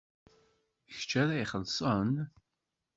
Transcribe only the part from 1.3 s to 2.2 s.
ixellṣen?